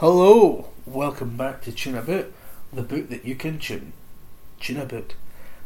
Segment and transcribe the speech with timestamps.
[0.00, 2.26] Hello, welcome back to Tune About,
[2.72, 3.92] the book that you can tune.
[4.60, 5.16] Tune About.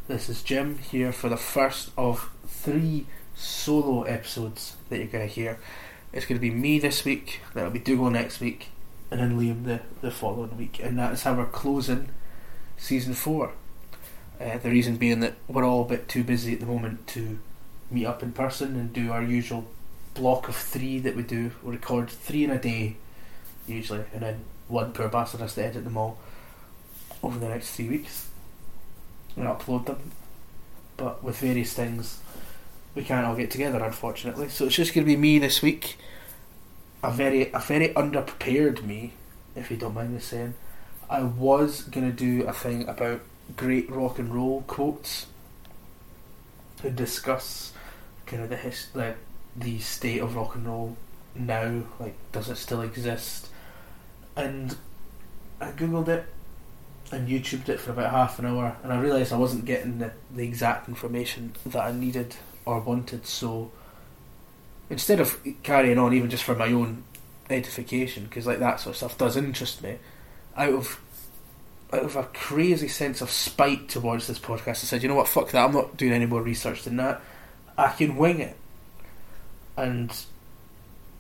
[0.09, 5.35] This is Jim here for the first of three solo episodes that you're going to
[5.35, 5.59] hear.
[6.15, 8.69] It's going to be me this week, that'll be Dougal next week,
[9.11, 12.09] and then Liam the, the following week, and that is how we're closing
[12.79, 13.53] season four.
[14.41, 17.39] Uh, the reason being that we're all a bit too busy at the moment to
[17.91, 19.67] meet up in person and do our usual
[20.15, 21.53] block of three that we do.
[21.63, 22.97] We record three in a day,
[23.73, 26.19] usually, and then one per bastard has to edit them all
[27.23, 28.29] over the next three weeks
[29.37, 30.13] and upload them.
[30.97, 32.21] But with various things,
[32.95, 34.49] we can't all get together, unfortunately.
[34.49, 35.97] So it's just going to be me this week.
[37.03, 39.15] A very, a very underprepared me,
[39.57, 40.55] if you don't mind me saying.
[41.09, 43.21] I was going to do a thing about
[43.57, 45.27] great rock and roll quotes
[46.81, 47.73] to discuss
[48.27, 49.17] kind of the his, like
[49.57, 50.97] the state of rock and roll
[51.35, 51.83] now.
[51.99, 53.49] Like, does it still exist?
[54.37, 54.77] And
[55.61, 56.27] I googled it
[57.13, 60.13] and YouTubed it for about half an hour, and I realised I wasn't getting the,
[60.35, 63.27] the exact information that I needed or wanted.
[63.27, 63.71] So
[64.89, 67.05] instead of carrying on, even just for my own
[67.51, 69.99] edification, because like that sort of stuff does interest me,
[70.57, 71.01] out of
[71.93, 75.29] out of a crazy sense of spite towards this podcast, I said, you know what,
[75.29, 75.65] fuck that.
[75.65, 77.21] I'm not doing any more research than that.
[77.77, 78.57] I can wing it.
[79.77, 80.11] And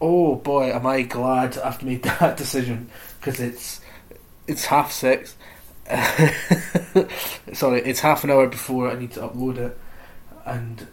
[0.02, 3.80] oh boy, am I glad I've made that decision because it's
[4.46, 5.36] it's half six.
[7.52, 9.78] Sorry, it's half an hour before I need to upload it,
[10.44, 10.86] and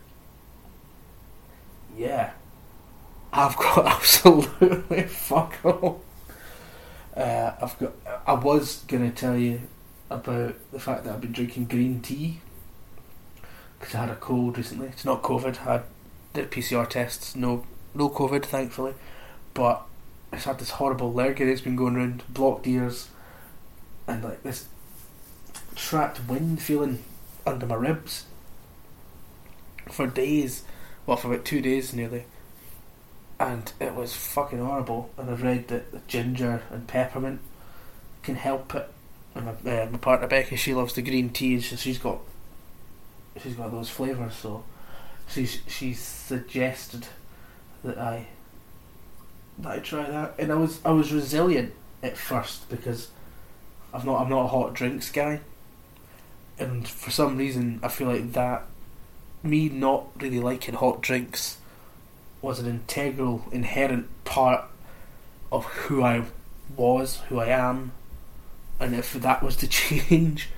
[1.97, 2.31] yeah,
[3.33, 6.03] I've got absolutely fuck all.
[7.17, 7.93] Uh, I've got.
[8.25, 9.61] I was gonna tell you
[10.09, 12.41] about the fact that I've been drinking green tea
[13.79, 14.87] because I had a cold recently.
[14.87, 15.65] It's not COVID.
[15.65, 15.83] I had
[16.33, 17.35] did PCR tests.
[17.35, 17.65] No,
[17.99, 18.95] no COVID, thankfully.
[19.53, 19.83] But
[20.31, 23.09] it's had this horrible lurgy that's been going around, blocked ears,
[24.07, 24.67] and like this
[25.75, 27.03] trapped wind feeling
[27.45, 28.25] under my ribs
[29.89, 30.63] for days.
[31.05, 32.25] Well, for about two days nearly.
[33.39, 35.09] And it was fucking horrible.
[35.17, 37.39] And I've read that ginger and peppermint
[38.21, 38.89] can help it.
[39.33, 41.61] And my, uh, my partner Becky, she loves the green tea.
[41.61, 42.19] So she's got
[43.41, 44.35] she's got those flavors.
[44.35, 44.63] So
[45.27, 47.07] she's she suggested
[47.83, 48.27] that I
[49.59, 53.09] that I try that, and I was I was resilient at first because
[53.93, 55.41] I'm not I'm not a hot drinks guy,
[56.57, 58.65] and for some reason I feel like that
[59.43, 61.57] me not really liking hot drinks
[62.41, 64.65] was an integral inherent part
[65.51, 66.25] of who I
[66.75, 67.91] was, who I am,
[68.79, 70.49] and if that was to change,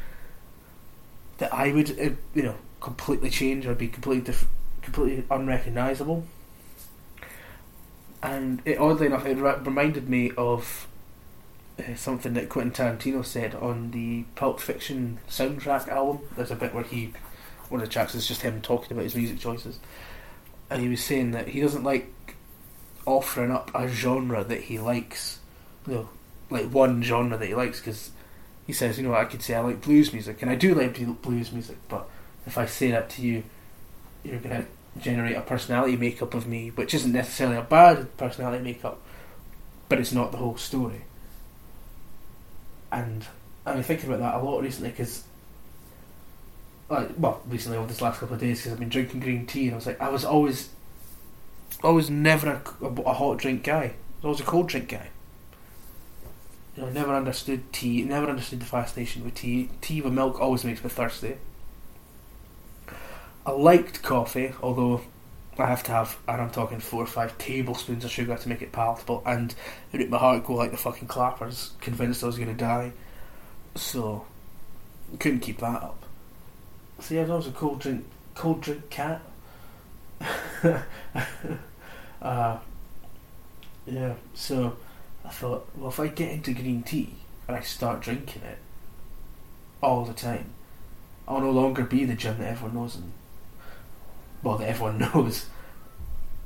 [1.37, 3.65] that I would uh, you know completely change.
[3.65, 4.47] I'd be completely diff-
[4.81, 6.25] completely unrecognizable.
[8.23, 10.87] And it, oddly enough, it re- reminded me of
[11.79, 16.21] uh, something that Quentin Tarantino said on the Pulp Fiction soundtrack album.
[16.35, 17.13] There's a bit where he,
[17.69, 19.79] one of the tracks is just him talking about his music choices,
[20.69, 22.13] and he was saying that he doesn't like
[23.05, 25.39] offering up a genre that he likes,
[25.87, 26.09] you know,
[26.51, 28.11] like one genre that he likes because
[28.67, 31.21] he says, you know, I could say I like blues music, and I do like
[31.21, 32.07] blues music, but
[32.45, 33.43] if I say that to you,
[34.23, 34.65] you're gonna
[34.99, 38.99] generate a personality makeup of me, which isn't necessarily a bad personality makeup,
[39.89, 41.01] but it's not the whole story.
[42.91, 43.25] And
[43.65, 45.23] I've been thinking about that a lot recently because,
[46.89, 49.65] like, well, recently over this last couple of days because I've been drinking green tea,
[49.65, 50.69] and I was like, I was always,
[51.83, 53.83] always never a, a, hot drink guy.
[53.83, 55.09] I was always a cold drink guy.
[56.75, 58.03] You know, never understood tea.
[58.03, 59.69] Never understood the fascination with tea.
[59.81, 61.37] Tea with milk always makes me thirsty.
[63.45, 65.01] I liked coffee, although
[65.57, 68.61] I have to have, and I'm talking four or five tablespoons of sugar to make
[68.61, 69.53] it palatable, and
[69.91, 72.91] it made my heart go like the fucking clappers, convinced I was going to die.
[73.75, 74.25] So,
[75.19, 76.03] couldn't keep that up.
[77.09, 79.21] Yeah, I was a cold drink, cold drink cat.
[82.21, 82.57] uh,
[83.87, 84.77] yeah, so
[85.25, 87.15] I thought, well, if I get into green tea
[87.47, 88.59] and I start drinking it
[89.81, 90.53] all the time,
[91.27, 93.11] I'll no longer be the Jim that everyone knows and
[94.43, 95.47] well, that everyone knows.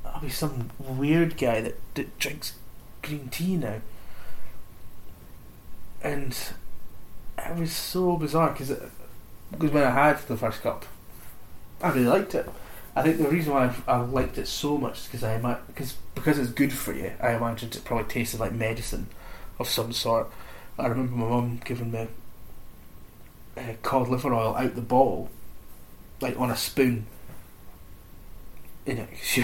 [0.04, 2.54] I'll be some weird guy that, that drinks
[3.02, 3.80] green tea now.
[6.02, 6.36] And
[7.38, 8.72] it was so bizarre because
[9.50, 10.84] because when I had the first cup,
[11.82, 12.48] I really liked it.
[12.94, 15.94] I think the reason why I, I liked it so much is because I because
[16.14, 17.12] because it's good for you.
[17.20, 19.08] I imagined it probably tasted like medicine
[19.58, 20.30] of some sort.
[20.78, 22.08] I remember my mum giving me
[23.56, 25.30] uh, cod liver oil out the bottle,
[26.20, 27.06] like on a spoon,
[28.86, 29.42] you know, she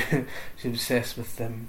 [0.56, 1.68] she was obsessed with um,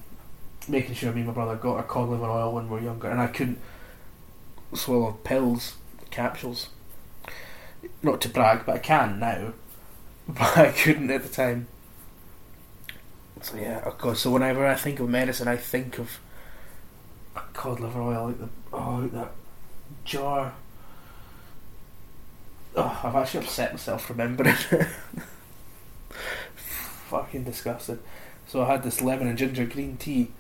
[0.67, 3.09] making sure me and my brother got our cod liver oil when we were younger,
[3.09, 3.59] and I couldn't
[4.73, 5.75] swallow pills,
[6.09, 6.69] capsules.
[8.01, 9.53] Not to brag, but I can now.
[10.25, 11.67] But I couldn't at the time.
[13.41, 14.21] So yeah, of course.
[14.21, 16.19] So whenever I think of medicine, I think of
[17.35, 19.31] a cod liver oil, like the oh like that
[20.05, 20.53] jar.
[22.75, 24.87] Oh, I've actually upset myself remembering it.
[27.13, 28.00] Fucking disgusting.
[28.48, 30.31] So I had this lemon and ginger green tea.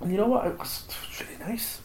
[0.00, 0.44] And you know what?
[0.44, 0.88] It was,
[1.20, 1.80] really nice.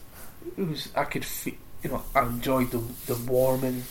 [0.58, 0.88] It was.
[0.96, 1.54] I could feel.
[1.84, 3.84] You know, I enjoyed the the warming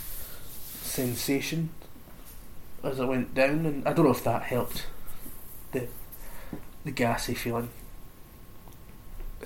[0.82, 1.70] sensation
[2.84, 4.88] as I went down, and I don't know if that helped
[5.72, 5.88] the
[6.84, 7.70] the gassy feeling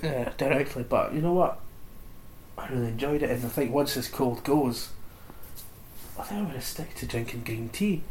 [0.02, 1.60] uh, directly, but you know what?
[2.58, 4.88] I really enjoyed it, and I think once this cold goes,
[6.18, 8.02] I think I'm to stick to drinking green tea.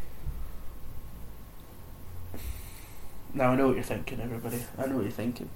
[3.38, 4.63] Now I know what you're thinking, everybody.
[4.80, 5.51] I know what you're thinking.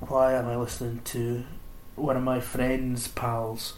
[0.00, 1.44] Why am I listening to
[1.96, 3.72] one of my friends' pals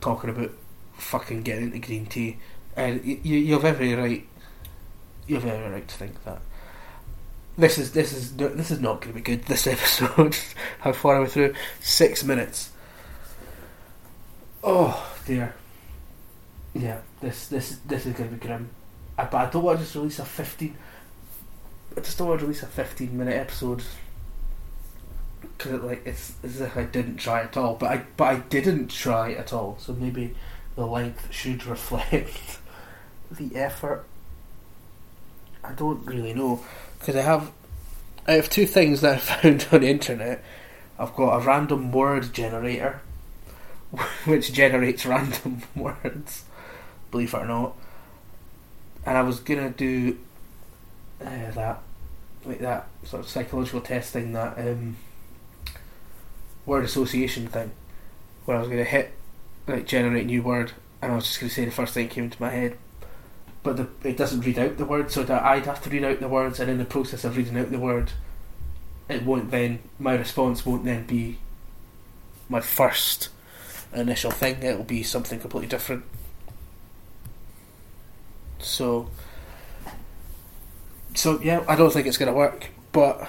[0.00, 0.52] talking about
[0.96, 2.38] fucking getting into green tea?
[2.76, 4.28] And you, you're very right.
[5.26, 6.38] You're very right to think that.
[7.58, 9.42] This is this is this is not going to be good.
[9.46, 10.36] This episode.
[10.78, 11.54] How far are we through?
[11.80, 12.70] Six minutes.
[14.62, 15.56] Oh dear.
[16.74, 18.70] Yeah, this this this is going to be grim.
[19.16, 20.76] But I don't want to just release a fifteen.
[21.96, 23.82] I just don't want to release a fifteen minute episode
[25.40, 27.74] because it, like it's, it's as if I didn't try at all.
[27.74, 29.78] But I but I didn't try at all.
[29.80, 30.34] So maybe
[30.74, 32.58] the length should reflect
[33.30, 34.04] the effort.
[35.64, 36.64] I don't really know
[36.98, 37.50] because I have
[38.26, 40.44] I have two things that I found on the internet.
[40.98, 43.00] I've got a random word generator,
[44.24, 46.44] which generates random words,
[47.10, 47.76] believe it or not.
[49.06, 50.18] And I was gonna do
[51.20, 51.80] uh, that,
[52.44, 54.96] like that sort of psychological testing, that um,
[56.66, 57.70] word association thing,
[58.44, 59.12] where I was gonna hit
[59.68, 62.24] like generate new word, and I was just gonna say the first thing that came
[62.24, 62.76] into my head,
[63.62, 66.18] but the, it doesn't read out the word, so that I'd have to read out
[66.18, 68.12] the words, and in the process of reading out the word,
[69.08, 71.38] it won't then my response won't then be
[72.48, 73.28] my first
[73.92, 74.62] initial thing.
[74.62, 76.04] It'll be something completely different.
[78.58, 79.10] So,
[81.14, 82.70] so yeah, I don't think it's going to work.
[82.92, 83.28] But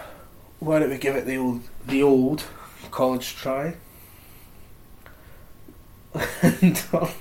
[0.59, 2.43] why don't we give it the old the old
[2.91, 3.75] college try?
[6.41, 7.11] and I'll,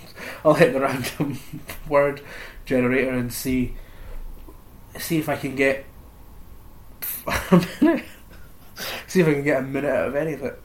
[0.44, 1.38] I'll hit the random
[1.88, 2.22] word
[2.64, 3.76] generator and see
[4.98, 5.84] see if I can get
[7.26, 8.04] a minute.
[9.06, 10.62] See if I can get a minute out of any of it.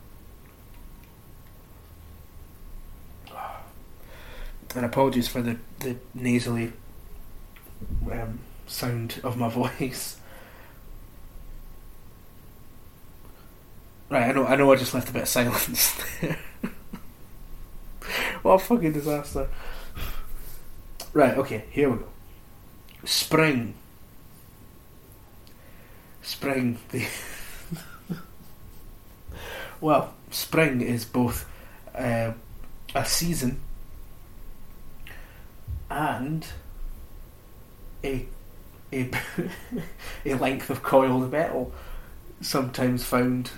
[4.76, 6.72] And apologies for the, the nasally
[8.12, 9.50] um, sound of my
[9.80, 10.18] voice.
[14.10, 16.38] Right, I know I know I just left a bit of silence there.
[18.42, 19.48] what a fucking disaster.
[21.14, 22.08] Right, okay, here we go.
[23.06, 23.74] Spring.
[26.22, 26.78] Spring.
[26.90, 27.08] The
[29.82, 31.50] well, spring is both
[31.96, 32.32] uh,
[32.94, 33.62] a season
[35.90, 36.46] and
[38.04, 38.26] a
[38.94, 39.10] a,
[40.26, 41.72] a length of coiled metal,
[42.42, 43.52] sometimes found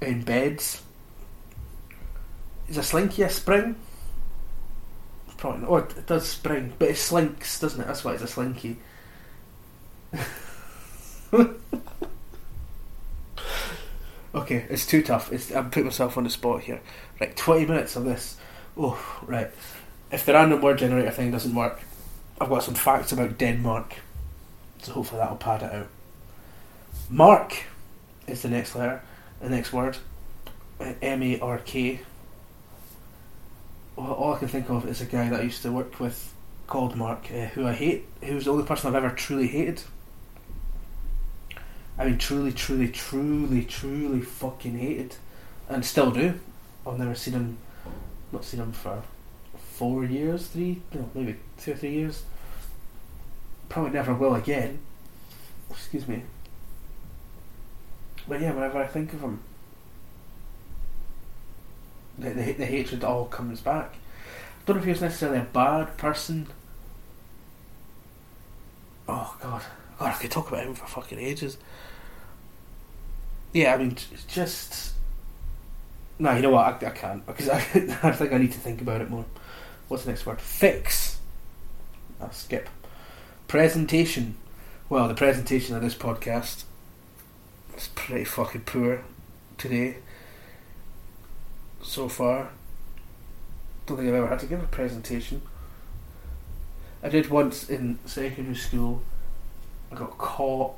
[0.00, 0.82] in beds.
[2.68, 3.76] Is a slinky a spring?
[5.36, 5.70] Probably not.
[5.70, 7.86] Oh, it does spring, but it slinks, doesn't it?
[7.86, 8.78] That's why it's a slinky.
[14.34, 15.32] okay, it's too tough.
[15.32, 16.80] It's, I'm putting myself on the spot here.
[17.20, 18.38] Right, 20 minutes of this.
[18.76, 19.50] Oh, right.
[20.10, 21.80] If the random word generator thing doesn't work,
[22.40, 23.96] I've got some facts about Denmark.
[24.82, 25.88] So hopefully that'll pad it out.
[27.08, 27.64] Mark
[28.26, 29.02] is the next letter,
[29.40, 29.96] the next word.
[31.00, 32.00] M A R K
[33.96, 36.32] all I can think of is a guy that I used to work with
[36.66, 39.82] called Mark, uh, who I hate, who's the only person I've ever truly hated.
[41.96, 45.16] I mean, truly, truly, truly, truly fucking hated,
[45.68, 46.40] and still do.
[46.86, 47.58] I've never seen him,
[48.32, 49.02] not seen him for
[49.74, 52.22] four years, three, no, maybe two or three years.
[53.68, 54.78] Probably never will again.
[55.70, 56.22] Excuse me.
[58.28, 59.40] But yeah, whenever I think of him,
[62.16, 63.94] the, the, the hatred all comes back.
[63.94, 66.46] I don't know if he was necessarily a bad person.
[69.08, 69.62] Oh god,
[69.98, 71.58] God, I could talk about him for fucking ages.
[73.52, 73.96] Yeah, I mean,
[74.28, 74.94] just
[76.18, 76.34] no.
[76.34, 76.82] You know what?
[76.82, 77.56] I, I can't because I,
[78.02, 79.24] I think I need to think about it more.
[79.88, 80.40] What's the next word?
[80.40, 81.18] Fix.
[82.20, 82.68] I'll skip.
[83.48, 84.36] Presentation.
[84.88, 86.64] Well, the presentation of this podcast
[87.76, 89.04] is pretty fucking poor
[89.58, 89.96] today.
[91.82, 92.50] so far.
[93.86, 95.42] Don't think I've ever had to give a presentation.
[97.02, 99.02] I did once in secondary school.
[99.92, 100.74] I got caught.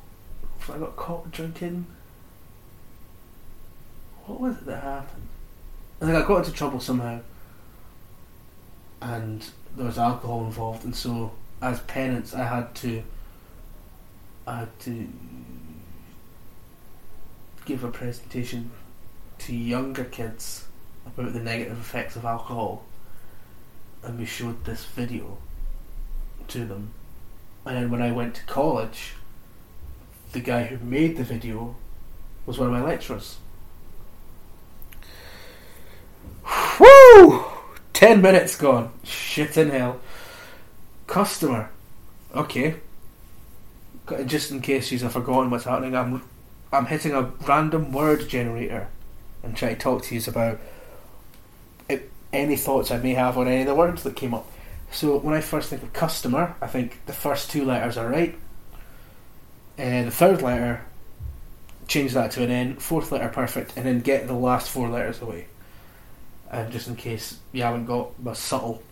[0.69, 1.87] I got caught drinking.
[4.25, 5.29] What was it that happened?
[6.01, 7.21] I think I got into trouble somehow,
[9.01, 9.45] and
[9.77, 13.03] there was alcohol involved, and so as penance, I had to.
[14.47, 15.09] I had to
[17.65, 18.71] give a presentation
[19.39, 20.67] to younger kids
[21.05, 22.85] about the negative effects of alcohol,
[24.03, 25.39] and we showed this video
[26.49, 26.91] to them.
[27.65, 29.15] And then when I went to college,
[30.33, 31.75] the guy who made the video
[32.47, 33.39] was one of my lecturers.
[36.79, 37.56] Woo!
[37.97, 38.93] Ten minutes gone.
[39.05, 39.99] Shit in hell.
[41.07, 41.71] Customer.
[42.35, 42.75] Okay.
[44.27, 46.23] Just in case you've forgotten what's happening, I'm
[46.71, 48.89] I'm hitting a random word generator
[49.43, 50.59] and trying to talk to you about
[51.89, 51.97] uh,
[52.35, 54.47] any thoughts I may have on any of the words that came up.
[54.91, 58.39] So when I first think of customer, I think the first two letters are right.
[59.79, 60.85] And the third letter,
[61.89, 62.77] change that to an N.
[62.77, 63.75] Fourth letter, perfect.
[63.75, 65.47] And then get the last four letters away.
[66.51, 68.83] And just in case you haven't got a subtle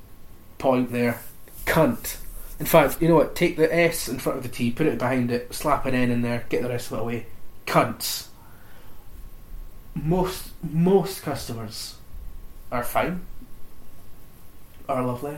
[0.59, 1.21] point there,
[1.67, 2.17] cunt.
[2.59, 3.35] In fact, you know what?
[3.35, 6.11] Take the S in front of the T, put it behind it, slap an N
[6.11, 7.27] in there, get the rest of it away.
[7.67, 8.29] Cunts.
[9.95, 11.95] Most most customers
[12.73, 13.25] are fine,
[14.89, 15.37] are lovely.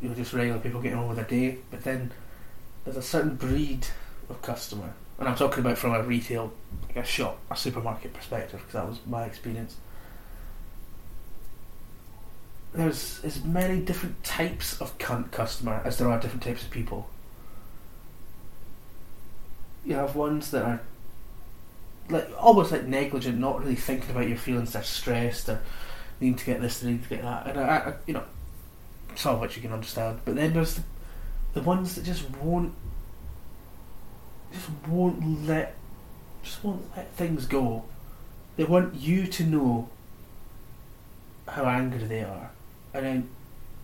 [0.00, 1.58] You know, just regular people getting on with their day.
[1.70, 2.12] But then
[2.84, 3.86] there's a certain breed
[4.28, 6.52] of customer, and I'm talking about from a retail,
[6.88, 9.76] like a shop, a supermarket perspective, because that was my experience.
[12.74, 17.08] There's as many different types of cunt customer as there are different types of people.
[19.84, 20.80] You have ones that are
[22.08, 24.72] like almost like negligent, not really thinking about your feelings.
[24.72, 25.46] They're stressed.
[25.46, 25.58] They
[26.20, 26.80] need to get this.
[26.80, 27.48] They need to get that.
[27.48, 28.24] And I, I you know,
[29.14, 30.20] some of which you can understand.
[30.24, 30.82] But then there's the,
[31.54, 32.74] the ones that just won't,
[34.52, 35.74] just won't let,
[36.42, 37.84] just won't let things go.
[38.56, 39.88] They want you to know
[41.48, 42.50] how angry they are,
[42.94, 43.28] and then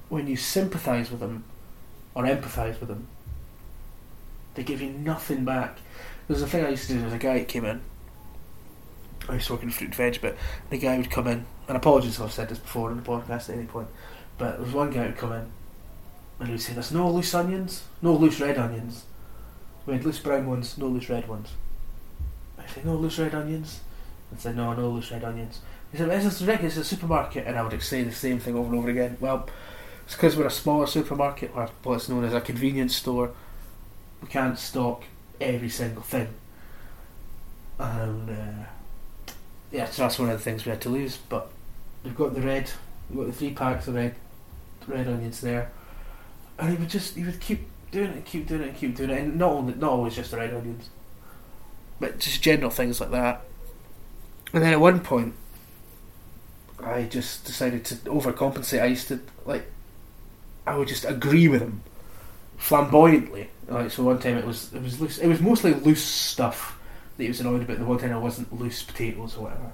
[0.09, 1.45] when you sympathise with them
[2.15, 3.07] or empathise with them,
[4.55, 5.79] they give you nothing back.
[6.27, 7.01] There's a thing I used to do.
[7.01, 7.81] There's a guy that came in.
[9.29, 10.37] I used to work in fruit and veg, but
[10.71, 11.47] the guy would come in.
[11.69, 13.89] And apologies if I've said this before in the podcast at any point.
[14.37, 15.51] But there was one guy who'd come in
[16.39, 19.05] and he would say, There's no loose onions, no loose red onions.
[19.87, 21.51] We had loose brown ones, no loose red ones.
[22.59, 23.81] I said, No loose red onions?
[24.35, 25.61] I said, No, no loose red onions.
[25.93, 26.63] He said, Is this?
[26.63, 27.47] It's a supermarket.
[27.47, 29.17] And I would say the same thing over and over again.
[29.21, 29.49] Well,
[30.05, 33.31] it's because we're a smaller supermarket, or what's known as a convenience store.
[34.23, 35.05] We can't stock
[35.41, 36.29] every single thing.
[37.79, 39.33] And, uh,
[39.71, 41.19] yeah, so that's one of the things we had to lose.
[41.29, 41.51] But
[42.03, 42.71] we've got the red,
[43.09, 44.15] we've got the three packs of red
[44.87, 45.71] red onions there,
[46.59, 48.97] and he would just he would keep doing it, and keep doing it, and keep
[48.97, 50.89] doing it, and not only not always just the red onions,
[52.01, 53.45] but just general things like that.
[54.53, 55.35] And then at one point,
[56.83, 58.83] I just decided to overcompensate.
[58.83, 59.67] I used to like,
[60.67, 61.83] I would just agree with him
[62.57, 63.51] flamboyantly.
[63.69, 65.19] Like so, one time it was it was loose.
[65.19, 66.79] It was mostly loose stuff
[67.17, 67.79] that he was annoyed about.
[67.79, 69.73] The one time I wasn't loose potatoes or whatever.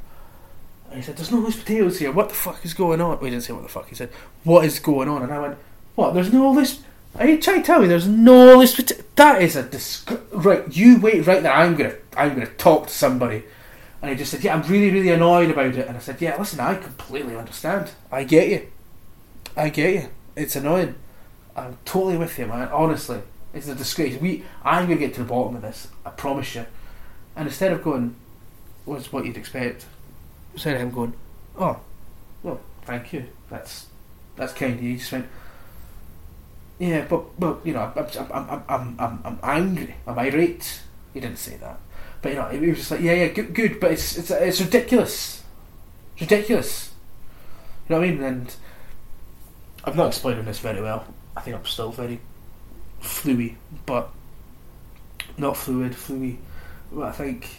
[0.88, 2.12] And he said, There's no loose potatoes here.
[2.12, 3.20] What the fuck is going on?
[3.20, 3.88] We didn't say what the fuck.
[3.88, 4.10] He said,
[4.42, 5.22] What is going on?
[5.22, 5.58] And I went,
[5.94, 6.14] What?
[6.14, 6.80] There's no loose.
[7.16, 9.04] Are you trying to tell me there's no loose potatoes?
[9.14, 11.52] That is a disg- Right, you wait right there.
[11.52, 13.44] I'm to I'm gonna talk to somebody.
[14.04, 15.88] And he just said, Yeah, I'm really, really annoyed about it.
[15.88, 17.90] And I said, Yeah, listen, I completely understand.
[18.12, 18.70] I get you.
[19.56, 20.08] I get you.
[20.36, 20.96] It's annoying.
[21.56, 22.68] I'm totally with you, man.
[22.68, 23.22] Honestly.
[23.54, 24.20] It's a disgrace.
[24.20, 25.88] We, I'm going to get to the bottom of this.
[26.04, 26.66] I promise you.
[27.34, 28.14] And instead of going,
[28.84, 29.86] what's what you'd expect?
[30.52, 31.14] Instead of him going,
[31.58, 31.80] oh,
[32.42, 33.24] well, thank you.
[33.48, 33.86] That's
[34.36, 34.90] that's kind of you.
[34.90, 35.28] He just went,
[36.78, 39.94] yeah, but but you know, I'm I'm I'm I'm I'm, angry.
[40.06, 40.82] Am I right?
[41.14, 41.80] He didn't say that,
[42.24, 44.58] but you know, he was just like, yeah, yeah, good, good, but it's it's it's
[44.58, 45.42] ridiculous,
[46.14, 46.90] it's ridiculous.
[47.86, 48.22] You know what I mean?
[48.22, 48.56] And
[49.84, 51.04] I'm not explaining this very well.
[51.36, 52.18] I think I'm still very
[53.02, 54.10] fluey, but
[55.36, 56.38] not fluid, fluey.
[56.90, 57.58] But I think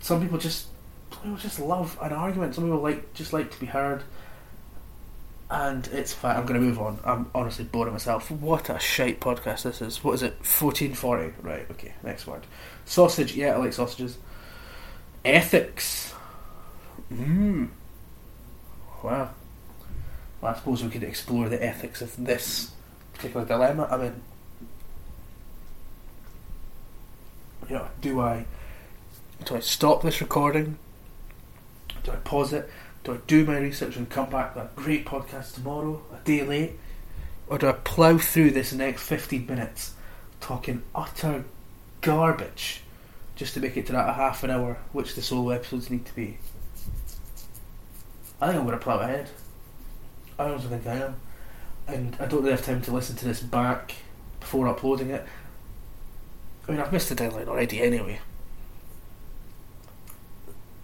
[0.00, 0.66] some people just
[1.08, 2.56] people just love an argument.
[2.56, 4.02] Some people like just like to be heard.
[5.50, 6.36] And it's fine.
[6.36, 6.98] I'm going to move on.
[7.04, 8.28] I'm honestly bored of myself.
[8.28, 10.02] What a shite podcast this is.
[10.02, 10.32] What is it?
[10.32, 11.34] 1440.
[11.42, 12.44] Right, okay, next word.
[12.84, 13.34] Sausage.
[13.34, 14.18] Yeah, I like sausages.
[15.24, 16.14] Ethics.
[17.12, 17.68] Mmm.
[19.02, 19.30] Wow.
[20.40, 22.72] Well, I suppose we could explore the ethics of this
[23.14, 23.88] particular dilemma.
[23.90, 24.22] I mean,
[27.68, 28.44] you know, do I
[29.44, 30.78] do I stop this recording?
[32.02, 32.70] Do I pause it?
[33.04, 36.42] Do I do my research and come back with a great podcast tomorrow, a day
[36.42, 36.78] late?
[37.46, 39.94] Or do I plough through this next 15 minutes
[40.40, 41.44] talking utter
[42.04, 42.82] garbage
[43.34, 46.14] just to make it to that half an hour, which the solo episodes need to
[46.14, 46.38] be?
[48.40, 49.30] I think I'm going to plough ahead.
[50.38, 51.16] I honestly think I am.
[51.86, 53.94] And I don't really have time to listen to this back
[54.40, 55.26] before uploading it.
[56.66, 58.20] I mean, I've missed the deadline already anyway.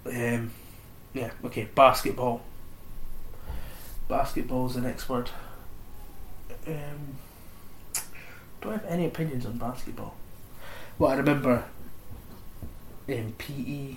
[0.07, 0.53] Um,
[1.15, 2.43] yeah, okay, basketball.
[4.09, 5.31] Basketball is the next word.
[6.67, 7.17] Um,
[8.61, 10.15] do I have any opinions on basketball?
[11.01, 11.65] Well, I remember
[13.09, 13.97] in PE.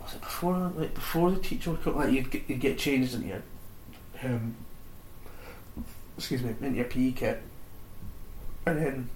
[0.00, 0.72] Was it before?
[0.76, 3.42] Like before the teacher would come, like you'd get, you'd get changed in your,
[4.22, 4.54] um,
[6.16, 7.42] excuse me, in your PE kit,
[8.64, 9.10] and then,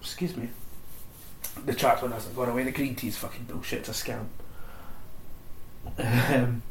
[0.00, 0.48] excuse me,
[1.66, 2.64] the chocolate hasn't gone away.
[2.64, 3.80] The green tea's fucking bullshit.
[3.80, 4.24] It's a scam.
[5.98, 6.62] Um,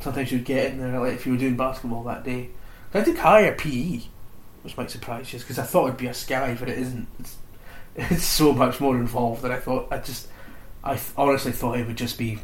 [0.00, 2.50] sometimes you'd get in there, like if you were doing basketball that day.
[2.92, 4.00] I did higher PE,
[4.62, 7.08] which might surprise you, because I thought it'd be a sky, but it isn't.
[7.18, 7.36] It's,
[7.96, 9.88] it's so much more involved than I thought.
[9.90, 10.28] I just,
[10.84, 12.38] I th- honestly thought it would just be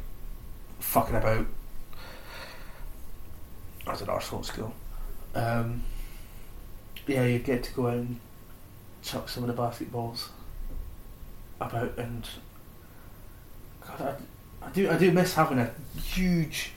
[0.81, 1.47] fucking about
[3.87, 4.75] as an arsehole school.
[5.35, 5.83] Um,
[7.07, 8.21] yeah, you get to go out and
[9.03, 10.29] chuck some of the basketballs
[11.61, 12.29] about, and
[13.87, 14.19] God,
[14.63, 15.71] I, I do, I do miss having a
[16.01, 16.73] huge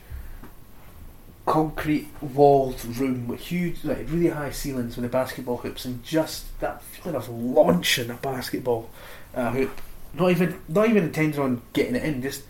[1.46, 6.58] concrete walled room with huge, like really high ceilings with the basketball hoops, and just
[6.60, 8.90] that feeling of launching a basketball
[9.34, 9.80] uh, hoop.
[10.12, 12.42] Not even, not even intending on getting it in, just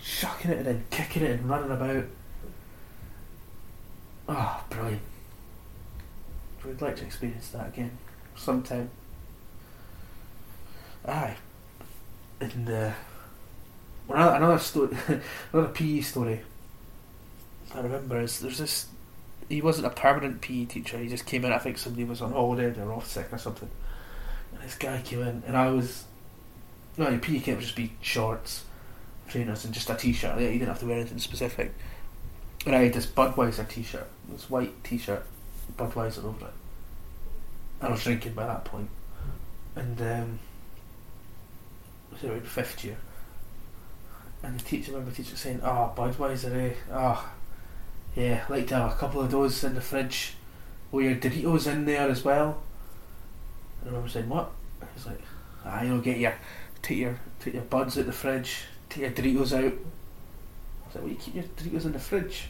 [0.00, 2.04] chucking it and then kicking it and running about.
[4.28, 5.02] Ah, oh, brilliant!
[6.64, 7.98] We'd like to experience that again
[8.36, 8.90] sometime.
[11.06, 11.36] Aye,
[12.40, 12.92] and uh,
[14.08, 14.96] another, another story,
[15.52, 16.40] another PE story
[17.72, 18.86] I remember is there's this.
[19.48, 20.98] He wasn't a permanent PE teacher.
[20.98, 21.52] He just came in.
[21.52, 23.70] I think somebody was on holiday or off sick or something.
[24.52, 26.04] And this guy came in, and I was.
[26.96, 28.64] No, your PE can't just be shorts,
[29.28, 30.40] trainers, and just a t-shirt.
[30.40, 31.74] Yeah, you didn't have to wear anything specific.
[32.66, 35.26] And I had this Budweiser t-shirt, this white t-shirt,
[35.76, 36.52] Budweiser over it.
[37.80, 38.88] I was drinking by that point,
[39.76, 40.38] and um,
[42.10, 42.96] was it fifth year?
[44.42, 46.74] And the teacher, I remember the teacher saying, "Oh, Budweiser, eh?
[46.92, 47.28] Oh,
[48.14, 50.34] yeah, like to have a couple of those in the fridge
[50.92, 52.62] with your Doritos in there as well.
[53.82, 54.50] I remember saying, what?
[54.80, 55.20] He was like,
[55.64, 56.34] ah, you'll get your,
[56.82, 59.72] take your, take your buds out the fridge, take your Doritos out.
[59.72, 62.44] I was like, well, you keep your Doritos in the fridge?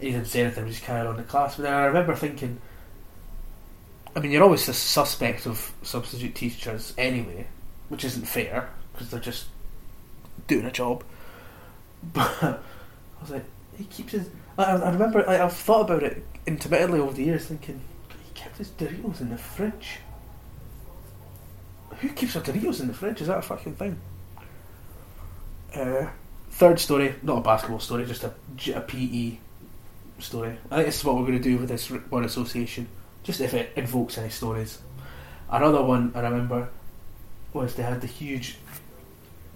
[0.00, 1.56] He didn't say anything, just carried on the class.
[1.56, 2.60] But then I remember thinking,
[4.16, 7.46] I mean, you're always a suspect of substitute teachers anyway,
[7.88, 9.46] which isn't fair, because they're just
[10.48, 11.04] doing a job.
[12.12, 12.58] But I
[13.20, 13.44] was like,
[13.76, 14.28] he keeps his.
[14.58, 17.80] I, I remember I, I've thought about it intermittently over the years, thinking
[18.24, 19.98] he kept his Doritos in the fridge.
[22.00, 23.20] Who keeps their Doritos in the fridge?
[23.20, 24.00] Is that a fucking thing?
[25.74, 26.08] Uh,
[26.50, 28.32] third story, not a basketball story, just a,
[28.74, 29.38] a PE
[30.18, 30.56] story.
[30.70, 32.88] I think this is what we're going to do with this word association,
[33.22, 34.78] just if it invokes any stories.
[35.50, 36.68] Another one I remember
[37.52, 38.56] was they had the huge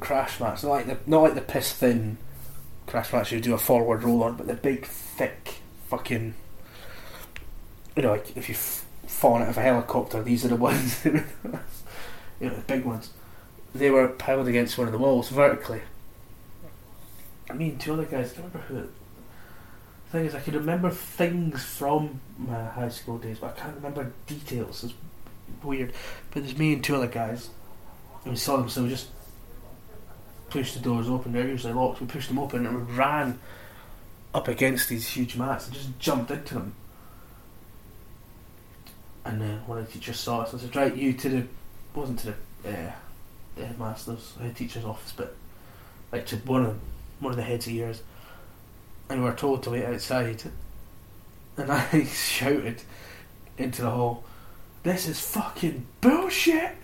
[0.00, 2.18] crash mats, not like the not like the piss thin
[2.86, 5.56] crash mats you do a forward roll on, but the big, thick,
[5.88, 6.34] fucking,
[7.96, 11.12] you know, like if you've fallen out of a helicopter, these are the ones, you
[12.40, 13.10] know, the big ones.
[13.74, 15.82] They were piled against one of the walls vertically.
[17.50, 18.74] I mean, two other guys, I remember who.
[18.74, 23.76] The thing is, I can remember things from my high school days, but I can't
[23.76, 24.84] remember details.
[24.84, 24.94] It's
[25.62, 25.92] weird.
[26.30, 27.50] But there's me and two other guys,
[28.24, 29.08] and we saw them, so we just
[30.50, 31.32] pushed the doors open.
[31.32, 32.00] They're usually locked.
[32.00, 33.38] We pushed them open and we ran
[34.34, 36.74] up against these huge mats and just jumped into them.
[39.24, 41.46] And then one of the teachers saw us and said, "Right, you to the
[41.94, 42.92] wasn't to the, uh,
[43.56, 45.34] the headmaster's head teacher's office, but
[46.12, 46.78] like to one of
[47.18, 48.02] one of the heads of years."
[49.08, 50.42] And we were told to wait outside.
[51.56, 52.82] And I shouted
[53.58, 54.22] into the hall,
[54.84, 56.72] "This is fucking bullshit!"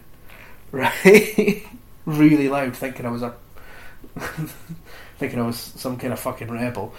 [0.72, 1.66] Right,
[2.06, 3.34] really loud, thinking I was a
[5.18, 6.94] thinking I was some kind of fucking rebel.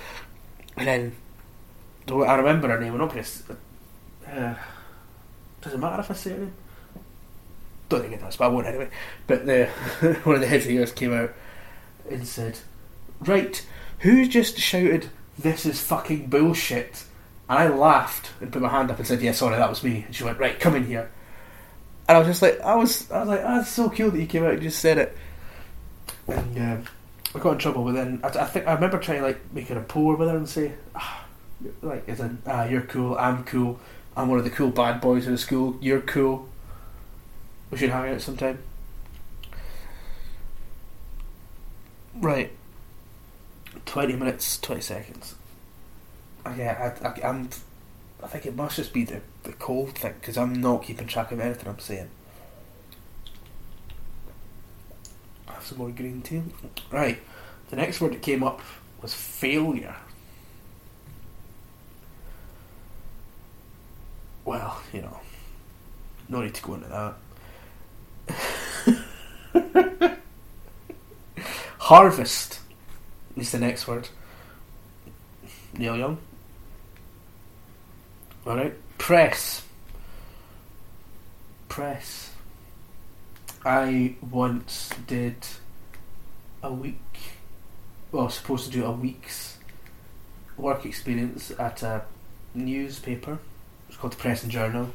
[0.78, 1.16] And then
[2.08, 2.94] I remember her name.
[2.94, 3.58] I'm not to.
[4.28, 4.56] Uh,
[5.62, 6.54] does it matter if I say her name?
[7.90, 8.90] Don't think it does, but I won't anyway.
[9.28, 9.66] But the
[10.24, 11.34] one of the heads of years came out
[12.10, 12.60] and said,
[13.20, 13.66] "Right,
[14.00, 17.06] who just shouted this is fucking bullshit?"
[17.50, 20.04] And I laughed and put my hand up and said, "Yeah, sorry, that was me."
[20.06, 21.12] And she went, "Right, come in here."
[22.08, 24.20] And I was just like, I was, I was like, oh, that's so cool that
[24.20, 25.18] you came out and just said it.
[26.28, 26.86] And um,
[27.36, 27.86] I got in trouble.
[27.86, 30.38] But then I, I think I remember trying to like make a rapport with her
[30.38, 31.26] and say, ah,
[31.82, 33.80] like, as in, ah, you're cool, I'm cool,
[34.16, 35.78] I'm one of the cool bad boys in the school.
[35.82, 36.48] You're cool.
[37.72, 38.60] We should hang out sometime.
[42.16, 42.52] Right.
[43.86, 45.36] 20 minutes, 20 seconds.
[46.46, 47.50] Uh, yeah, I, I, I'm.
[48.22, 51.32] I think it must just be the, the cold thing because I'm not keeping track
[51.32, 52.10] of anything I'm saying.
[55.48, 56.42] Have some more green tea.
[56.92, 57.20] Right.
[57.70, 58.62] The next word that came up
[59.02, 59.96] was failure.
[64.46, 65.20] Well, you know,
[66.30, 67.16] no need to go into
[68.28, 70.20] that.
[71.80, 72.60] Harvest
[73.38, 74.10] is the next word.
[75.78, 76.18] Neil Young.
[78.46, 78.74] Alright.
[78.98, 79.64] Press.
[81.70, 82.33] Press.
[83.66, 85.36] I once did
[86.62, 87.00] a week,
[88.12, 89.58] well, supposed to do a week's
[90.58, 92.04] work experience at a
[92.54, 93.40] newspaper.
[93.88, 94.90] It's called the Press and Journal.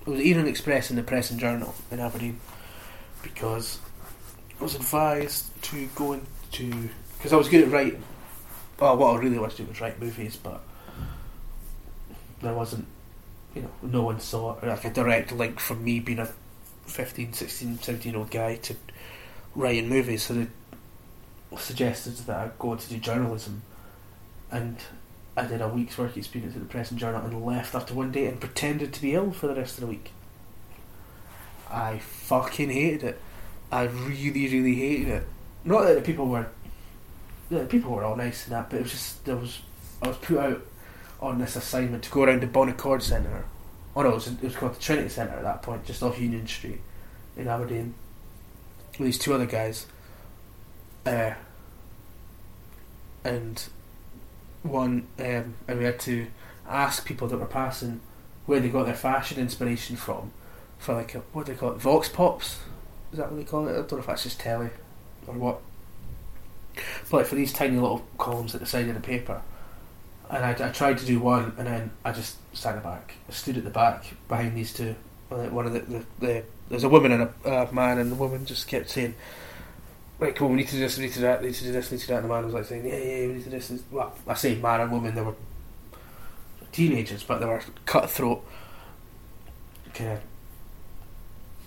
[0.00, 2.40] It was Evening Express and the Press and Journal in Aberdeen
[3.22, 3.78] because
[4.58, 8.02] I was advised to go into because I was good at writing.
[8.80, 10.62] Well, what I really wanted to do was write movies, but
[12.42, 12.86] there wasn't,
[13.54, 16.32] you know, no one saw it, like a direct link from me being a
[16.88, 18.74] 15, 16, 17 year old guy to
[19.54, 20.24] writing movies.
[20.24, 20.46] So they
[21.56, 23.62] suggested that I go to do journalism,
[24.50, 24.76] and
[25.36, 28.10] I did a week's work experience at the Press and Journal and left after one
[28.10, 30.12] day and pretended to be ill for the rest of the week.
[31.70, 33.20] I fucking hated it.
[33.70, 35.28] I really, really hated it.
[35.64, 36.48] Not that the people were,
[37.50, 39.60] the people were all nice and that, but it was just there was
[40.00, 40.66] I was put out
[41.20, 43.44] on this assignment to go around the Bon Accord Centre.
[43.96, 46.20] Oh no, it was, it was called the Trinity Centre at that point, just off
[46.20, 46.80] Union Street
[47.36, 47.94] in Aberdeen.
[48.98, 49.86] With these two other guys,
[51.06, 51.32] uh,
[53.24, 53.68] and
[54.62, 56.26] one, um, and we had to
[56.68, 58.00] ask people that were passing
[58.46, 60.32] where they got their fashion inspiration from
[60.78, 62.60] for like a, what do they call it, vox pops.
[63.12, 63.72] Is that what they call it?
[63.72, 64.70] I don't know if that's just telly
[65.26, 65.60] or what.
[67.10, 69.42] But for these tiny little columns at the side of the paper,
[70.30, 73.14] and I, I tried to do one, and then I just the back.
[73.28, 74.94] I stood at the back behind these two.
[75.28, 78.66] One of the, the, the there's a woman and a man, and the woman just
[78.66, 79.14] kept saying,
[80.18, 81.54] "Right, come on, we need to do this, we need to do that, we need
[81.54, 82.96] to do this, we need to do that." And the man was like saying, "Yeah,
[82.96, 85.34] yeah, we need to do this." Well, I say man and woman, they were
[86.72, 88.44] teenagers, but they were cutthroat,
[89.94, 90.20] kind of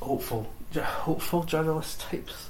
[0.02, 2.50] hopeful, hopeful journalist types.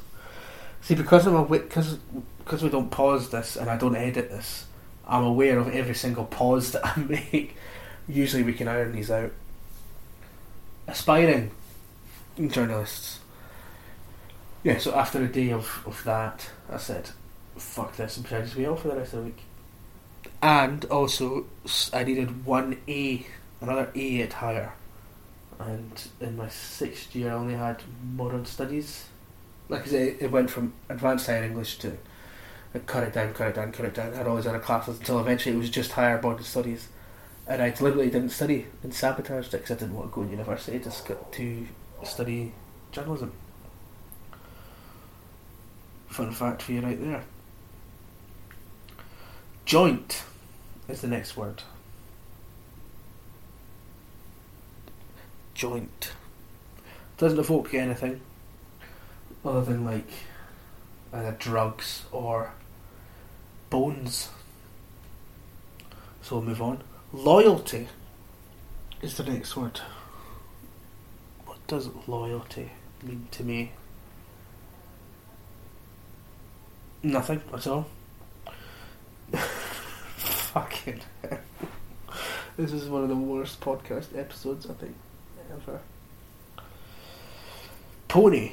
[0.81, 1.97] See, because I'm a because
[2.39, 4.65] because we don't pause this and I don't edit this,
[5.07, 6.99] I'm aware of every single pause that I
[7.31, 7.55] make.
[8.07, 9.31] Usually, we can iron these out.
[10.87, 11.51] Aspiring
[12.47, 13.19] journalists.
[14.63, 17.09] Yeah, so after a day of, of that, I said,
[17.57, 19.41] fuck this and pretended to be off for the rest of the week.
[20.41, 21.45] And also,
[21.93, 23.25] I needed one A,
[23.59, 24.73] another A at higher.
[25.59, 27.83] And in my sixth year, I only had
[28.15, 29.05] modern studies.
[29.69, 31.97] Like I say, it went from advanced higher English to
[32.73, 34.13] like, cut it down, cut it down, cut it down.
[34.13, 36.87] I had all these other classes until eventually it was just higher modern studies.
[37.47, 40.29] And I deliberately didn't study and sabotaged it because I didn't want to go to
[40.29, 41.67] university I just got to
[42.03, 42.53] study
[42.91, 43.33] journalism.
[46.07, 47.23] Fun fact for you right there.
[49.65, 50.23] Joint
[50.87, 51.63] is the next word.
[55.53, 56.11] Joint.
[57.17, 58.21] Doesn't evoke anything
[59.45, 60.09] other than like
[61.13, 62.51] either drugs or
[63.71, 64.29] bones.
[66.21, 66.83] So we'll move on.
[67.11, 67.87] Loyalty
[69.01, 69.81] is the next word
[71.45, 72.69] What does loyalty
[73.01, 73.71] mean to me?
[77.01, 77.87] Nothing at all.
[79.31, 81.01] Fucking
[82.57, 84.95] This is one of the worst podcast episodes I think
[85.51, 85.79] ever.
[88.07, 88.51] Pony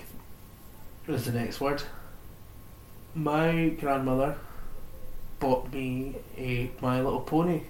[1.07, 1.83] is the next word.
[3.15, 4.39] My grandmother
[5.41, 7.63] bought me a My Little Pony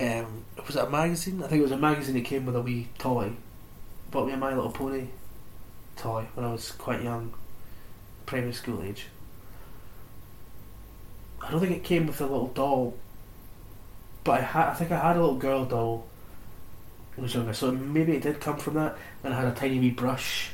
[0.00, 1.42] um, was it a magazine?
[1.42, 3.32] I think it was a magazine that came with a wee toy.
[4.10, 5.08] Bought me a My Little Pony
[5.96, 7.34] toy when I was quite young,
[8.26, 9.06] primary school age.
[11.42, 12.96] I don't think it came with a little doll,
[14.22, 14.68] but I had.
[14.68, 16.06] I think I had a little girl doll
[17.14, 18.96] when I was younger, so maybe it did come from that.
[19.24, 20.50] And I had a tiny wee brush,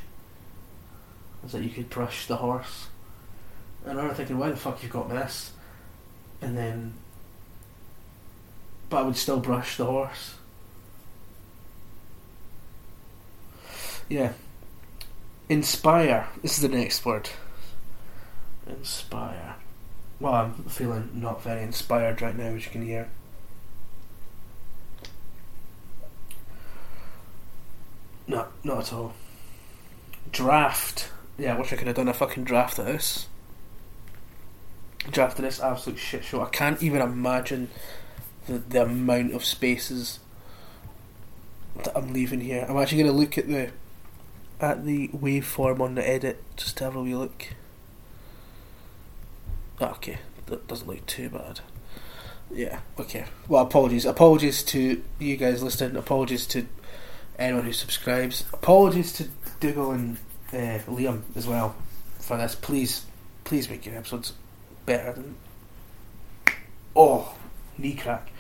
[1.46, 2.88] so that you could brush the horse.
[3.84, 5.52] And I remember thinking, why the fuck you got me this?
[6.40, 6.94] And then
[8.94, 10.36] but I would still brush the horse.
[14.08, 14.34] Yeah.
[15.48, 16.28] Inspire.
[16.42, 17.30] This is the next word.
[18.68, 19.56] Inspire.
[20.20, 23.08] Well, I'm feeling not very inspired right now, as you can hear.
[28.26, 29.14] No, not at all.
[30.30, 31.10] Draft.
[31.36, 33.26] Yeah, I wish I could have done a fucking draft of this.
[35.06, 36.42] Of this absolute shit show.
[36.42, 37.68] I can't even imagine
[38.46, 40.18] the, the amount of spaces
[41.76, 42.66] that I'm leaving here.
[42.68, 43.70] I'm actually going to look at the
[44.60, 47.48] at the waveform on the edit just to have a wee look.
[49.80, 51.60] Ah, okay, that doesn't look too bad.
[52.50, 53.26] Yeah, okay.
[53.46, 54.06] Well, apologies.
[54.06, 55.96] Apologies to you guys listening.
[55.96, 56.66] Apologies to
[57.38, 58.44] anyone who subscribes.
[58.52, 59.28] Apologies to
[59.60, 60.16] Dougal and
[60.52, 61.76] uh, Liam as well
[62.18, 62.54] for this.
[62.54, 63.04] Please,
[63.44, 64.32] please make your episodes
[64.86, 65.36] better than.
[66.96, 67.34] Oh,
[67.76, 68.30] knee crack.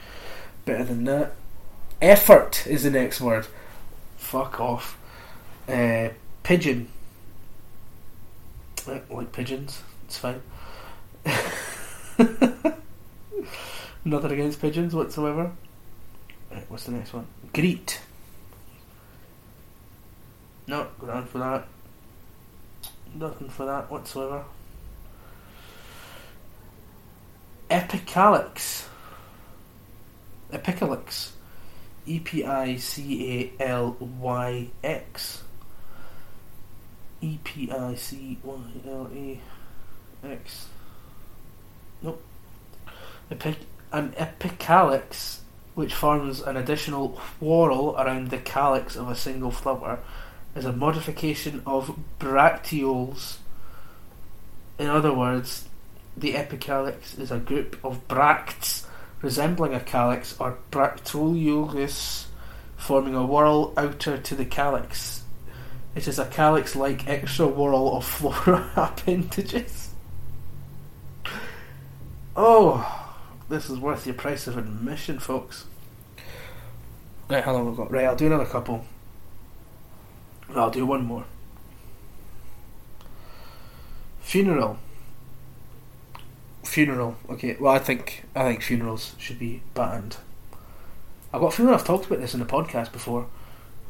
[0.64, 1.34] Better than that.
[2.00, 3.46] Effort is the next word.
[4.16, 4.98] Fuck off.
[5.68, 6.10] Uh,
[6.42, 6.88] pigeon.
[8.86, 9.82] I like pigeons.
[10.04, 10.42] It's fine.
[14.04, 15.52] Nothing against pigeons whatsoever.
[16.50, 17.26] Right, what's the next one?
[17.52, 18.00] Greet.
[20.66, 21.66] No, down for that.
[23.14, 24.44] Nothing for that whatsoever.
[27.70, 28.86] Epicalyx.
[30.52, 31.30] Epicalyx.
[32.06, 35.42] E P I C A L Y X.
[37.20, 39.40] E P I C Y L A
[40.26, 40.66] X.
[42.02, 42.22] Nope.
[43.30, 43.56] Epic,
[43.92, 45.38] an epicalyx,
[45.74, 50.00] which forms an additional whorl around the calyx of a single flower,
[50.54, 53.38] is a modification of bracteoles.
[54.78, 55.66] In other words,
[56.16, 58.86] the epicalyx is a group of bracts
[59.22, 62.26] resembling a calyx or bracteoles
[62.76, 65.22] forming a whorl outer to the calyx.
[65.94, 69.90] It is a calyx like extra whorl of flora appendages.
[72.36, 73.16] Oh,
[73.48, 75.66] this is worth your price of admission, folks.
[77.28, 77.90] Right, how long have we got?
[77.90, 78.84] Right, I'll do another couple.
[80.54, 81.24] I'll do one more.
[84.20, 84.78] Funeral.
[86.64, 87.16] Funeral.
[87.30, 87.56] Okay.
[87.60, 90.16] Well, I think I think funerals should be banned.
[91.32, 93.26] I've got a feeling I've talked about this in the podcast before.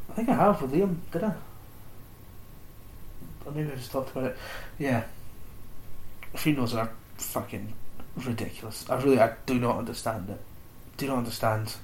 [0.09, 0.97] I think I have with Liam.
[1.11, 1.33] Did I?
[3.45, 4.37] Or maybe I just talked about it.
[4.79, 5.03] Yeah.
[6.35, 7.73] Funerals are fucking
[8.17, 8.85] ridiculous.
[8.89, 10.41] I really, I do not understand it.
[10.97, 11.75] Do not understand.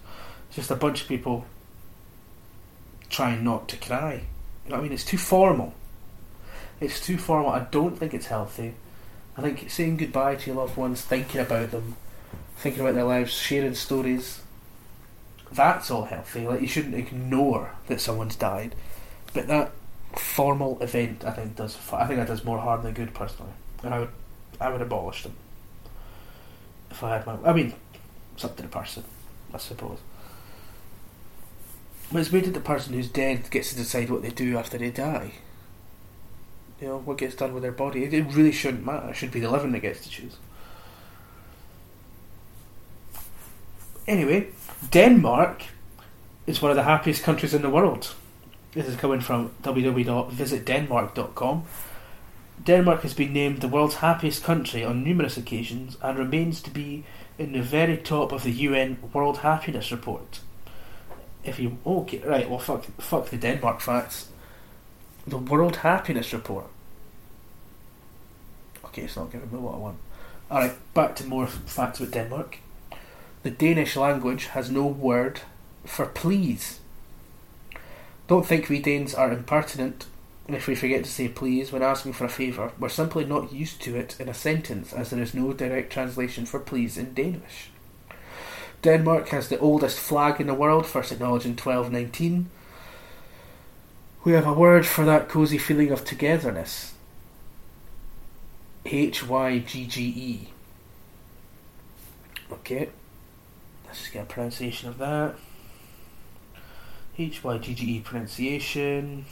[0.47, 1.45] It's just a bunch of people
[3.09, 4.23] trying not to cry.
[4.65, 4.93] You know what I mean?
[4.93, 5.73] It's too formal.
[6.79, 7.51] It's too formal.
[7.51, 8.73] I don't think it's healthy.
[9.37, 11.95] I think saying goodbye to your loved ones, thinking about them,
[12.57, 14.41] thinking about their lives, sharing stories,
[15.51, 16.47] that's all healthy.
[16.47, 18.75] Like you shouldn't ignore that someone's died,
[19.33, 19.71] but that
[20.17, 21.77] formal event, I think does.
[21.91, 24.09] I think that does more harm than good personally, and I would,
[24.59, 25.35] I would abolish them
[26.89, 27.37] if I had my.
[27.43, 27.73] I mean,
[28.35, 29.03] it's up to the person,
[29.53, 29.99] I suppose.
[32.11, 34.77] But it's weird that the person who's dead gets to decide what they do after
[34.77, 35.33] they die.
[36.81, 38.05] You know, what gets done with their body.
[38.05, 39.09] It really shouldn't matter.
[39.09, 40.37] It should be the living that gets to choose.
[44.07, 44.47] Anyway,
[44.89, 45.65] Denmark
[46.47, 48.15] is one of the happiest countries in the world.
[48.73, 51.63] This is coming from www.visitdenmark.com.
[52.63, 57.03] Denmark has been named the world's happiest country on numerous occasions and remains to be
[57.37, 60.39] in the very top of the UN World Happiness Report.
[61.43, 64.30] If you okay, right, well, fuck, fuck the Denmark facts.
[65.27, 66.65] The World Happiness Report.
[68.85, 69.97] Okay, it's not giving me what I want.
[70.49, 72.57] Alright, back to more facts about Denmark.
[73.43, 75.41] The Danish language has no word
[75.85, 76.79] for please.
[78.27, 80.05] Don't think we Danes are impertinent
[80.47, 82.71] if we forget to say please when asking for a favour.
[82.79, 86.45] We're simply not used to it in a sentence, as there is no direct translation
[86.45, 87.69] for please in Danish.
[88.81, 92.49] Denmark has the oldest flag in the world, first acknowledged in 1219.
[94.23, 96.93] We have a word for that cosy feeling of togetherness.
[98.85, 100.49] H Y G G E.
[102.51, 102.89] Okay.
[103.85, 105.35] Let's just get a pronunciation of that.
[107.17, 109.25] H Y G G E pronunciation.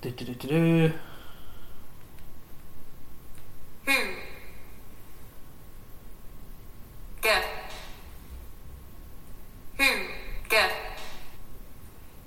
[0.00, 0.92] Do, do, do, do, do.
[3.86, 4.12] Hmm.
[7.20, 7.44] Good.
[9.78, 10.06] Hmm.
[10.48, 10.70] Good.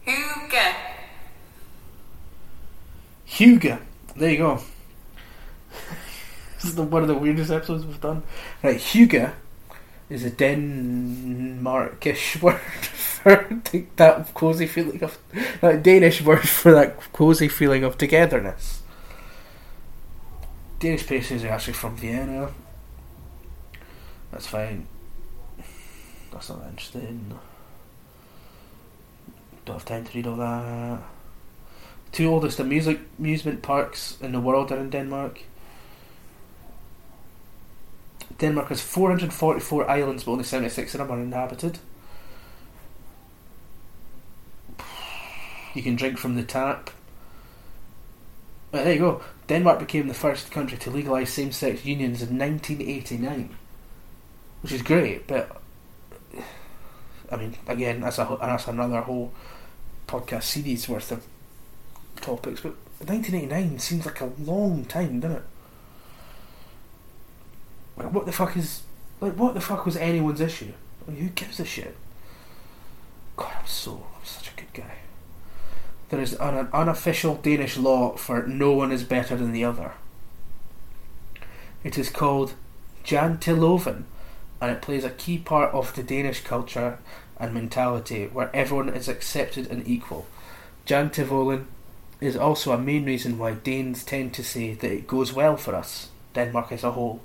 [0.05, 0.75] Huga.
[3.43, 3.81] Huga.
[4.15, 4.61] There you go.
[6.55, 8.23] this is the, one of the weirdest episodes we've done.
[8.61, 9.33] Right, Huga
[10.09, 13.49] is a Denmarkish word for
[13.97, 15.17] that cozy feeling of
[15.59, 18.81] that Danish word for that cozy feeling of togetherness.
[20.79, 22.49] Danish pastries are actually from Vienna.
[24.31, 24.87] That's fine.
[26.31, 27.37] That's not interesting.
[29.65, 31.12] Don't have time to read all that.
[32.13, 35.41] Two oldest amusement amusement parks in the world are in Denmark.
[38.37, 41.79] Denmark has 444 islands, but only 76 of them are inhabited.
[45.73, 46.91] You can drink from the tap.
[48.69, 49.23] But there you go.
[49.47, 53.55] Denmark became the first country to legalise same sex unions in 1989,
[54.61, 55.61] which is great, but
[57.31, 59.33] I mean, again, that's, a, that's another whole
[60.07, 61.25] podcast series worth of
[62.21, 65.43] topics, but 1989 seems like a long time, doesn't it?
[67.97, 68.81] Like, what the fuck is.
[69.21, 70.73] Like, what the fuck was anyone's issue?
[71.05, 71.95] Who gives a shit?
[73.35, 74.05] God, I'm so.
[74.15, 74.95] I'm such a good guy.
[76.09, 79.93] There is an unofficial Danish law for no one is better than the other.
[81.83, 82.53] It is called
[83.03, 84.03] Janteloven,
[84.61, 86.99] and it plays a key part of the Danish culture
[87.37, 90.27] and mentality where everyone is accepted and equal.
[90.85, 91.65] Janteloven
[92.23, 95.75] is also a main reason why Danes tend to say that it goes well for
[95.75, 97.21] us, Denmark as a whole.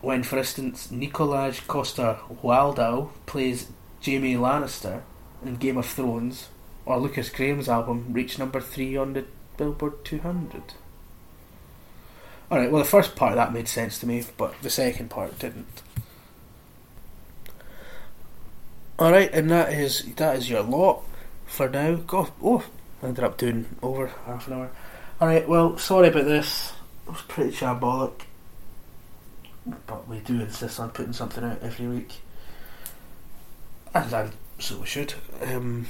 [0.00, 3.68] When, for instance, Nikolaj Coster Waldau plays
[4.04, 5.02] Jaime Lannister
[5.44, 6.48] in Game of Thrones,
[6.86, 9.24] or Lukas Graham's album reached number three on the
[9.56, 10.62] Billboard 200.
[12.50, 15.38] Alright, well, the first part of that made sense to me, but the second part
[15.38, 15.82] didn't.
[18.98, 21.02] Alright, and that is that is your lot
[21.46, 21.94] for now.
[21.94, 22.64] God, oh,
[23.02, 24.70] I ended up doing over half an hour.
[25.20, 26.72] Alright, well, sorry about this.
[27.06, 28.12] It was pretty shambolic.
[29.86, 32.20] But we do insist on putting something out every week.
[33.94, 35.14] And I, so we should.
[35.42, 35.86] Um,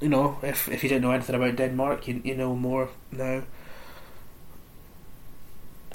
[0.00, 3.42] you know, if if you didn't know anything about Denmark, you, you know more now.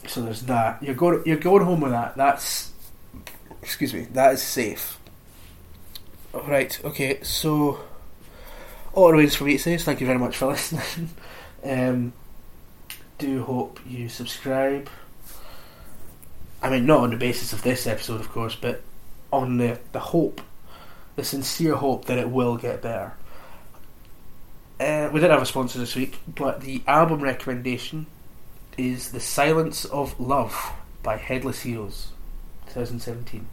[0.08, 0.82] So there's that.
[0.84, 2.16] You're going you're going home with that.
[2.16, 2.72] That's
[3.62, 4.02] excuse me.
[4.14, 5.00] That is safe.
[6.34, 6.80] All right.
[6.86, 7.20] Okay.
[7.24, 7.80] So
[8.96, 11.10] remains for me to thank you very much for listening.
[11.64, 12.14] um,
[13.18, 14.90] do hope you subscribe.
[16.62, 18.82] I mean, not on the basis of this episode, of course, but
[19.32, 20.42] on the the hope,
[21.16, 23.14] the sincere hope that it will get better.
[24.80, 28.08] Uh, we didn't have a sponsor this week, but the album recommendation
[28.78, 32.10] is The Silence of Love by Headless Heroes,
[32.68, 33.48] 2017.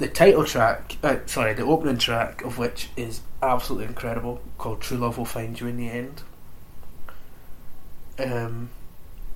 [0.00, 4.96] The title track, uh, sorry, the opening track of which is absolutely incredible, called True
[4.96, 6.22] Love Will Find You in the End.
[8.18, 8.70] Um,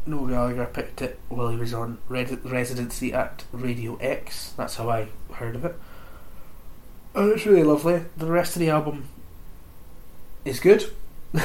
[0.06, 4.54] Noel Gallagher picked it while he was on red- residency at Radio X.
[4.56, 5.74] That's how I heard of it.
[7.14, 8.02] And it's really lovely.
[8.16, 9.08] The rest of the album
[10.46, 10.90] is good.
[11.32, 11.44] but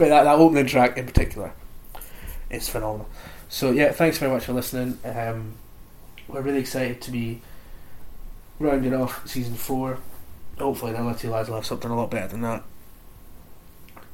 [0.00, 1.52] that, that opening track in particular
[2.50, 3.08] is phenomenal.
[3.48, 4.98] So yeah, thanks very much for listening.
[5.04, 5.54] Um,
[6.28, 7.40] we're really excited to be
[8.58, 9.98] rounding off season four.
[10.58, 12.62] Hopefully, the two lads will have something a lot better than that.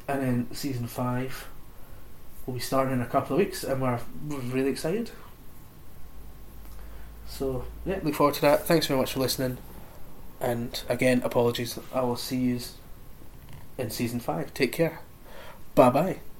[0.07, 1.49] And then season five
[2.47, 5.11] will be starting in a couple of weeks, and we're, we're really excited.
[7.27, 8.67] So yeah, look forward to that.
[8.67, 9.59] Thanks very much for listening.
[10.41, 11.79] And again, apologies.
[11.93, 12.61] I will see you
[13.79, 14.53] in season five.
[14.55, 15.01] Take care.
[15.75, 16.34] Bye bye.